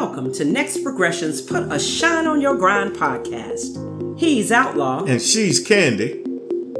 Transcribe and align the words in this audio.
welcome 0.00 0.32
to 0.32 0.44
Next 0.44 0.82
Progression's 0.82 1.40
Put 1.40 1.72
a 1.72 1.78
Shine 1.78 2.26
on 2.26 2.40
Your 2.40 2.56
Grind 2.56 2.96
podcast. 2.96 4.18
He's 4.18 4.50
Outlaw. 4.50 5.04
And 5.04 5.22
she's 5.22 5.64
Candy. 5.64 6.20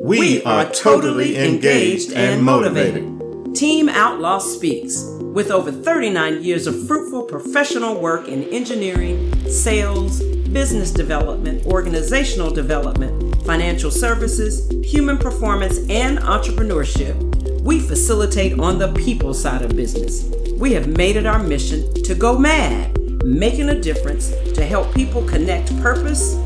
We, 0.00 0.18
we 0.18 0.42
are, 0.42 0.66
are, 0.66 0.72
totally 0.72 1.36
engaged, 1.36 2.10
engaged 2.10 2.12
and 2.14 2.42
motivated. 2.42 3.04
motivated. 3.04 3.54
Team 3.54 3.88
Outlaw 3.88 4.38
Speaks. 4.38 5.00
With 5.20 5.52
over 5.52 5.70
39 5.70 6.42
years 6.42 6.66
of 6.66 6.88
fruitful 6.88 7.22
professional 7.22 8.00
work 8.00 8.26
in 8.26 8.42
engineering, 8.48 9.32
sales, 9.48 10.20
business 10.48 10.90
development, 10.90 11.64
organizational 11.66 12.50
development, 12.50 13.40
financial 13.44 13.92
services, 13.92 14.68
human 14.84 15.18
performance, 15.18 15.78
and 15.88 16.18
entrepreneurship, 16.18 17.14
we 17.60 17.78
facilitate 17.78 18.58
on 18.58 18.78
the 18.78 18.92
people 18.94 19.32
side 19.32 19.62
of 19.62 19.76
business. 19.76 20.24
We 20.54 20.72
have 20.72 20.88
made 20.88 21.14
it 21.14 21.26
our 21.26 21.42
mission 21.42 21.94
to 22.02 22.14
go 22.16 22.36
mad, 22.36 22.93
making 23.24 23.70
a 23.70 23.80
difference 23.80 24.30
to 24.52 24.64
help 24.64 24.94
people 24.94 25.24
connect 25.24 25.76
purpose, 25.80 26.36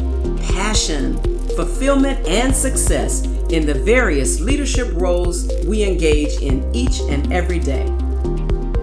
passion, 0.53 1.19
fulfillment, 1.57 2.27
and 2.27 2.55
success 2.55 3.25
in 3.51 3.67
the 3.67 3.75
various 3.75 4.41
leadership 4.41 4.89
roles 4.95 5.51
we 5.67 5.83
engage 5.83 6.41
in 6.41 6.65
each 6.75 7.01
and 7.09 7.33
every 7.33 7.59
day. 7.59 7.85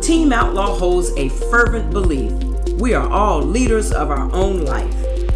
Team 0.01 0.33
Outlaw 0.33 0.75
holds 0.75 1.11
a 1.17 1.29
fervent 1.29 1.91
belief 1.91 2.31
we 2.73 2.93
are 2.93 3.07
all 3.09 3.41
leaders 3.41 3.93
of 3.93 4.09
our 4.09 4.29
own 4.33 4.65
life. 4.65 4.93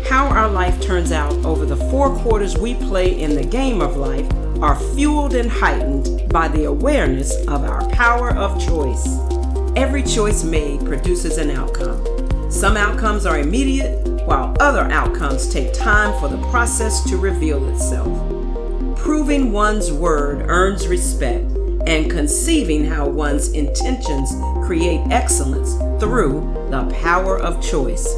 How 0.08 0.28
our 0.28 0.50
life 0.50 0.82
turns 0.82 1.14
out 1.14 1.34
over 1.46 1.66
the 1.66 1.78
four 1.90 2.14
quarters 2.18 2.58
we 2.58 2.74
play 2.74 3.22
in 3.22 3.36
the 3.36 3.46
game 3.46 3.80
of 3.82 3.96
life 3.96 4.30
are 4.62 4.78
fueled 4.94 5.36
and 5.36 5.50
heightened 5.50 6.30
by 6.30 6.50
the 6.50 6.66
awareness 6.66 7.34
of 7.48 7.64
our 7.64 7.88
power 7.92 8.36
of 8.36 8.62
choice. 8.62 9.08
Every 9.78 10.04
choice 10.04 10.44
made 10.44 10.84
produces 10.84 11.38
an 11.38 11.52
outcome. 11.52 12.09
Some 12.50 12.78
outcomes 12.78 13.28
are 13.28 13.38
immediate, 13.38 14.06
while 14.26 14.56
other 14.60 14.92
outcomes 14.92 15.48
take 15.48 15.72
time 15.72 16.20
for 16.20 16.28
the 16.28 16.42
process 16.50 17.04
to 17.10 17.16
reveal 17.16 17.70
itself. 17.70 18.08
Proving 18.98 19.52
one's 19.52 19.92
word 19.92 20.46
earns 20.50 20.88
respect, 20.88 21.46
and 21.86 22.10
conceiving 22.10 22.86
how 22.86 23.08
one's 23.08 23.54
intentions 23.54 24.32
create 24.66 25.00
excellence 25.12 25.76
through 26.02 26.42
the 26.72 26.84
power 27.02 27.40
of 27.40 27.64
choice. 27.64 28.16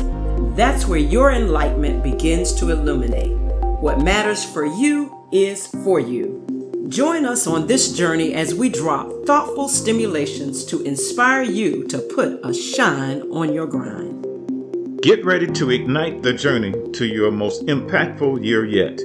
That's 0.56 0.88
where 0.88 1.00
your 1.00 1.32
enlightenment 1.32 2.02
begins 2.02 2.54
to 2.56 2.72
illuminate. 2.72 3.38
What 3.82 4.00
matters 4.00 4.45
for 4.45 4.66
you 4.66 5.28
is 5.32 5.68
for 5.68 6.00
you. 6.00 6.51
Join 6.92 7.25
us 7.25 7.47
on 7.47 7.67
this 7.67 7.94
journey 7.94 8.34
as 8.34 8.53
we 8.53 8.67
drop 8.67 9.09
thoughtful 9.25 9.70
stimulations 9.70 10.66
to 10.66 10.81
inspire 10.81 11.42
you 11.42 11.86
to 11.86 12.00
put 12.00 12.42
a 12.44 12.53
shine 12.53 13.22
on 13.31 13.53
your 13.53 13.66
grind. 13.66 15.02
Get 15.02 15.23
ready 15.23 15.48
to 15.48 15.70
ignite 15.70 16.22
the 16.22 16.33
journey 16.33 16.73
to 16.92 17.06
your 17.06 17.31
most 17.31 17.66
impactful 17.67 18.44
year 18.44 18.66
yet. 18.66 19.00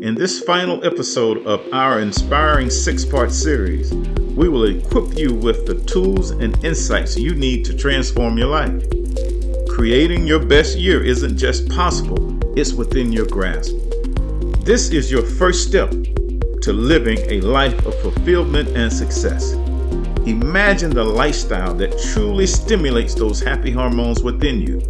In 0.00 0.14
this 0.14 0.42
final 0.44 0.84
episode 0.86 1.44
of 1.44 1.60
our 1.72 1.98
inspiring 1.98 2.70
six 2.70 3.04
part 3.04 3.32
series, 3.32 3.92
we 3.92 4.48
will 4.48 4.66
equip 4.66 5.18
you 5.18 5.34
with 5.34 5.66
the 5.66 5.82
tools 5.86 6.30
and 6.30 6.64
insights 6.64 7.18
you 7.18 7.34
need 7.34 7.64
to 7.64 7.76
transform 7.76 8.38
your 8.38 8.46
life. 8.46 8.80
Creating 9.68 10.24
your 10.24 10.38
best 10.38 10.78
year 10.78 11.02
isn't 11.02 11.36
just 11.36 11.68
possible, 11.68 12.38
it's 12.56 12.74
within 12.74 13.12
your 13.12 13.26
grasp. 13.26 13.74
This 14.60 14.90
is 14.90 15.10
your 15.10 15.26
first 15.26 15.66
step 15.66 15.92
to 16.64 16.72
living 16.72 17.18
a 17.30 17.42
life 17.42 17.84
of 17.84 17.94
fulfillment 18.00 18.66
and 18.70 18.90
success. 18.90 19.52
Imagine 20.24 20.88
the 20.88 21.04
lifestyle 21.04 21.74
that 21.74 21.98
truly 22.14 22.46
stimulates 22.46 23.14
those 23.14 23.42
happy 23.42 23.70
hormones 23.70 24.22
within 24.22 24.62
you. 24.62 24.80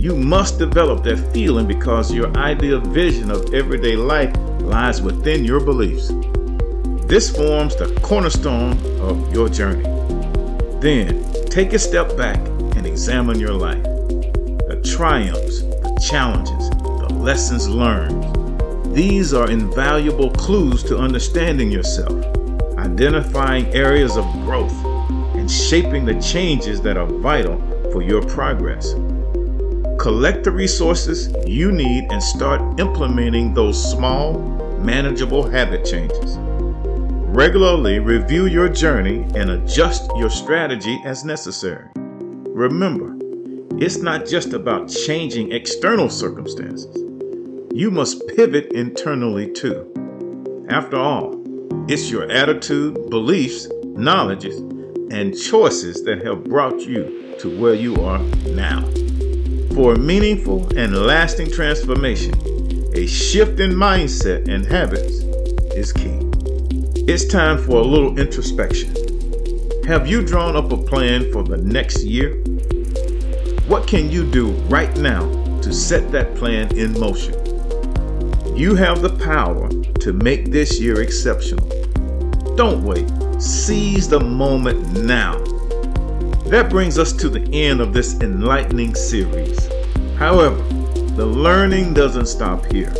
You 0.00 0.16
must 0.16 0.58
develop 0.58 1.04
that 1.04 1.18
feeling 1.32 1.68
because 1.68 2.12
your 2.12 2.36
ideal 2.36 2.80
vision 2.80 3.30
of 3.30 3.54
everyday 3.54 3.94
life 3.94 4.34
lies 4.60 5.00
within 5.00 5.44
your 5.44 5.60
beliefs. 5.60 6.08
This 7.06 7.30
forms 7.30 7.76
the 7.76 7.96
cornerstone 8.02 8.72
of 9.00 9.32
your 9.32 9.48
journey. 9.48 9.84
Then 10.80 11.22
take 11.44 11.74
a 11.74 11.78
step 11.78 12.16
back 12.16 12.38
and 12.74 12.88
examine 12.88 13.38
your 13.38 13.54
life. 13.54 13.84
The 13.84 14.82
triumphs, 14.84 15.60
the 15.60 16.06
challenges, 16.10 16.70
the 16.70 17.14
lessons 17.14 17.68
learned 17.68 18.41
these 18.92 19.32
are 19.32 19.50
invaluable 19.50 20.30
clues 20.32 20.82
to 20.82 20.98
understanding 20.98 21.72
yourself, 21.72 22.12
identifying 22.76 23.64
areas 23.68 24.18
of 24.18 24.24
growth, 24.44 24.84
and 25.34 25.50
shaping 25.50 26.04
the 26.04 26.20
changes 26.20 26.82
that 26.82 26.98
are 26.98 27.06
vital 27.06 27.58
for 27.90 28.02
your 28.02 28.20
progress. 28.20 28.92
Collect 29.98 30.44
the 30.44 30.50
resources 30.50 31.34
you 31.46 31.72
need 31.72 32.04
and 32.12 32.22
start 32.22 32.60
implementing 32.78 33.54
those 33.54 33.82
small, 33.92 34.38
manageable 34.80 35.42
habit 35.42 35.86
changes. 35.86 36.36
Regularly 37.34 37.98
review 37.98 38.44
your 38.44 38.68
journey 38.68 39.22
and 39.34 39.52
adjust 39.52 40.10
your 40.18 40.28
strategy 40.28 41.00
as 41.06 41.24
necessary. 41.24 41.88
Remember, 41.96 43.16
it's 43.82 43.96
not 43.96 44.26
just 44.26 44.52
about 44.52 44.90
changing 44.90 45.50
external 45.52 46.10
circumstances 46.10 47.01
you 47.74 47.90
must 47.90 48.26
pivot 48.28 48.70
internally 48.72 49.50
too. 49.50 49.88
After 50.68 50.98
all, 50.98 51.42
it's 51.88 52.10
your 52.10 52.30
attitude, 52.30 53.08
beliefs, 53.08 53.66
knowledges, 53.84 54.58
and 55.10 55.34
choices 55.34 56.04
that 56.04 56.22
have 56.22 56.44
brought 56.44 56.80
you 56.80 57.34
to 57.38 57.58
where 57.58 57.72
you 57.74 57.96
are 57.96 58.18
now. 58.50 58.82
For 59.74 59.94
a 59.94 59.98
meaningful 59.98 60.68
and 60.76 60.94
lasting 61.06 61.50
transformation, 61.50 62.34
a 62.94 63.06
shift 63.06 63.58
in 63.58 63.70
mindset 63.70 64.48
and 64.48 64.66
habits 64.66 65.20
is 65.74 65.94
key. 65.94 66.18
It's 67.10 67.24
time 67.24 67.56
for 67.56 67.78
a 67.78 67.84
little 67.84 68.18
introspection. 68.18 68.94
Have 69.86 70.06
you 70.06 70.22
drawn 70.22 70.56
up 70.56 70.70
a 70.72 70.76
plan 70.76 71.32
for 71.32 71.42
the 71.42 71.56
next 71.56 72.04
year? 72.04 72.34
What 73.66 73.88
can 73.88 74.10
you 74.10 74.30
do 74.30 74.50
right 74.68 74.94
now 74.98 75.22
to 75.62 75.72
set 75.72 76.12
that 76.12 76.34
plan 76.34 76.76
in 76.76 76.98
motion? 77.00 77.51
You 78.54 78.74
have 78.74 79.00
the 79.00 79.16
power 79.24 79.68
to 80.00 80.12
make 80.12 80.50
this 80.50 80.78
year 80.78 81.00
exceptional. 81.00 81.66
Don't 82.54 82.84
wait. 82.84 83.10
Seize 83.40 84.08
the 84.08 84.20
moment 84.20 85.04
now. 85.04 85.38
That 86.46 86.68
brings 86.68 86.98
us 86.98 87.14
to 87.14 87.30
the 87.30 87.40
end 87.50 87.80
of 87.80 87.94
this 87.94 88.20
enlightening 88.20 88.94
series. 88.94 89.70
However, 90.16 90.62
the 91.16 91.24
learning 91.24 91.94
doesn't 91.94 92.26
stop 92.26 92.66
here. 92.66 92.92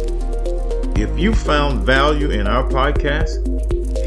If 0.96 1.18
you 1.18 1.34
found 1.34 1.84
value 1.84 2.30
in 2.30 2.46
our 2.46 2.66
podcast, 2.68 3.46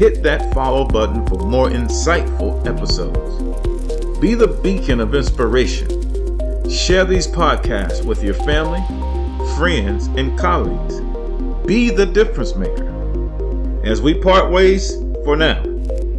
hit 0.00 0.24
that 0.24 0.52
follow 0.52 0.84
button 0.84 1.24
for 1.28 1.38
more 1.38 1.68
insightful 1.68 2.66
episodes. 2.66 4.18
Be 4.18 4.34
the 4.34 4.48
beacon 4.48 4.98
of 4.98 5.14
inspiration. 5.14 5.88
Share 6.68 7.04
these 7.04 7.28
podcasts 7.28 8.04
with 8.04 8.24
your 8.24 8.34
family, 8.34 8.82
friends, 9.56 10.08
and 10.08 10.36
colleagues. 10.36 11.00
Be 11.66 11.90
the 11.90 12.06
difference 12.06 12.54
maker. 12.54 13.82
As 13.84 14.00
we 14.00 14.14
part 14.14 14.52
ways 14.52 14.94
for 15.24 15.34
now, 15.34 15.60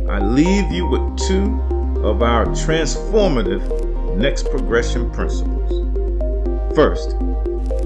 I 0.09 0.19
leave 0.19 0.69
you 0.73 0.85
with 0.85 1.17
two 1.19 1.57
of 2.03 2.21
our 2.21 2.45
transformative 2.47 4.17
next 4.17 4.49
progression 4.51 5.09
principles. 5.11 5.71
First, 6.75 7.11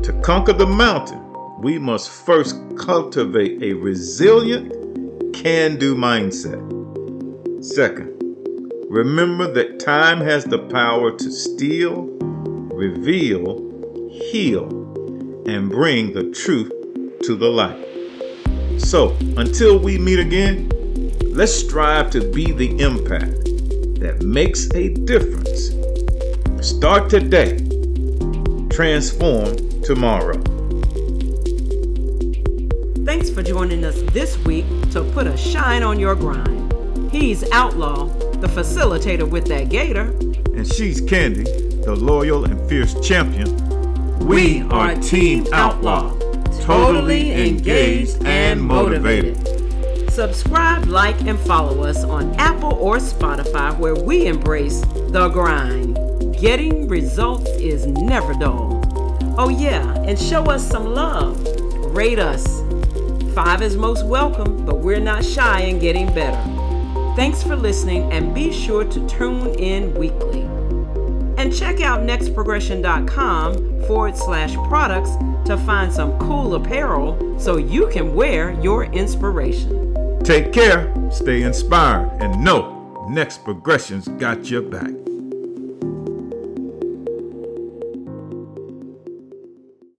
to 0.04 0.20
conquer 0.24 0.54
the 0.54 0.66
mountain, 0.66 1.22
we 1.60 1.78
must 1.78 2.10
first 2.10 2.56
cultivate 2.80 3.62
a 3.62 3.74
resilient, 3.74 4.74
can 5.36 5.78
do 5.78 5.96
mindset. 5.96 6.64
Second, 7.64 8.10
remember 8.90 9.54
that 9.54 9.80
time 9.80 10.20
has 10.20 10.46
the 10.46 10.58
power 10.58 11.16
to 11.16 11.32
steal, 11.32 12.06
reveal, 12.74 14.10
heal, 14.10 14.66
and 15.46 15.70
bring 15.70 16.14
the 16.14 16.32
truth 16.32 16.72
to 17.24 17.36
the 17.36 17.48
light. 17.48 17.88
So, 18.80 19.16
until 19.38 19.78
we 19.78 19.98
meet 19.98 20.20
again, 20.20 20.70
let's 21.22 21.54
strive 21.54 22.10
to 22.12 22.32
be 22.32 22.52
the 22.52 22.80
impact 22.80 23.46
that 24.00 24.22
makes 24.24 24.70
a 24.74 24.90
difference. 24.90 25.72
Start 26.68 27.10
today, 27.10 27.58
transform 28.70 29.56
tomorrow. 29.82 30.42
Thanks 33.06 33.30
for 33.30 33.44
joining 33.44 33.86
us 33.86 34.02
this 34.14 34.38
week 34.40 34.66
to 34.92 35.04
put 35.14 35.28
a 35.28 35.38
shine 35.38 35.84
on 35.84 36.00
your 36.00 36.16
grind. 36.16 36.74
He's 37.12 37.50
Outlaw, 37.52 38.06
the 38.38 38.48
facilitator 38.48 39.30
with 39.30 39.46
that 39.48 39.70
gator. 39.70 40.14
And 40.56 40.68
she's 40.68 41.02
Candy, 41.02 41.44
the 41.44 41.96
loyal 41.96 42.46
and 42.46 42.70
fierce 42.70 43.00
champion. 43.06 43.56
We, 44.20 44.64
we 44.64 44.70
are 44.70 44.96
Team 44.96 45.46
Outlaw. 45.52 46.08
Outlaw 46.08 46.21
totally 46.72 47.50
engaged 47.50 48.24
and 48.24 48.62
motivated. 48.62 49.38
Subscribe, 50.10 50.86
like, 50.86 51.20
and 51.22 51.38
follow 51.42 51.84
us 51.84 52.06
on 52.06 52.34
Apple 52.36 52.74
or 52.76 52.96
Spotify 52.98 53.78
where 53.78 53.96
we 53.96 54.28
embrace 54.28 54.80
the 55.10 55.30
grind. 55.34 55.98
Getting 56.40 56.88
results 56.88 57.50
is 57.52 57.88
never 57.88 58.34
dull. 58.34 58.80
Oh, 59.38 59.50
yeah, 59.50 59.86
and 60.04 60.18
show 60.18 60.44
us 60.46 60.66
some 60.66 60.94
love. 60.94 61.46
Rate 61.94 62.20
us. 62.20 62.64
Five 63.34 63.62
is 63.62 63.76
most 63.76 64.06
welcome, 64.06 64.66
but 64.66 64.78
we're 64.80 65.02
not 65.02 65.26
shy 65.26 65.62
in 65.62 65.78
getting 65.78 66.08
better. 66.14 66.42
Thanks 67.18 67.44
for 67.44 67.58
listening, 67.58 68.10
and 68.14 68.34
be 68.34 68.54
sure 68.54 68.86
to 68.86 69.08
tune 69.10 69.48
in 69.56 69.94
weekly. 69.96 70.48
And 71.42 71.52
check 71.52 71.82
out 71.82 72.02
nextprogression.com 72.02 73.88
forward 73.88 74.16
slash 74.16 74.54
products 74.68 75.10
to 75.46 75.58
find 75.58 75.92
some 75.92 76.16
cool 76.20 76.54
apparel 76.54 77.40
so 77.40 77.58
you 77.58 77.88
can 77.88 78.14
wear 78.14 78.52
your 78.62 78.84
inspiration. 78.84 80.20
Take 80.24 80.54
care, 80.54 80.94
stay 81.10 81.42
inspired, 81.42 82.12
and 82.22 82.44
know 82.44 83.08
Next 83.10 83.44
Progression's 83.44 84.08
got 84.08 84.52
your 84.52 84.62
back. 84.62 85.11